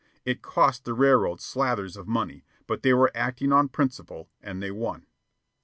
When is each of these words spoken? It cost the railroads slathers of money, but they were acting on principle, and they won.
It 0.25 0.41
cost 0.41 0.83
the 0.83 0.95
railroads 0.95 1.43
slathers 1.45 1.95
of 1.95 2.07
money, 2.07 2.43
but 2.65 2.81
they 2.81 2.91
were 2.91 3.11
acting 3.13 3.53
on 3.53 3.69
principle, 3.69 4.31
and 4.41 4.59
they 4.59 4.71
won. 4.71 5.05